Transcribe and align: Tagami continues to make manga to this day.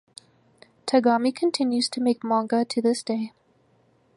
Tagami 0.87 1.31
continues 1.31 1.87
to 1.87 2.01
make 2.01 2.23
manga 2.23 2.65
to 2.65 2.81
this 2.81 3.03
day. 3.03 3.33